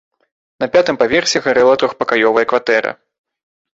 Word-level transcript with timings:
На 0.61 0.69
пятым 0.75 0.95
паверсе 1.01 1.37
гарэла 1.49 1.73
трохпакаёвая 1.83 2.45
кватэра. 2.55 2.91